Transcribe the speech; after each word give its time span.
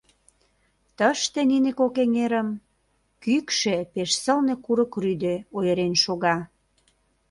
Тыште 0.97 1.39
нине 1.49 1.71
кок 1.79 1.95
эҥерым 2.03 2.49
кӱкшӧ 3.23 3.75
пеш 3.93 4.11
сылне 4.23 4.55
курык 4.65 4.93
рӱдӧ 5.03 5.35
ойырен 5.57 5.93
шога. 6.03 6.35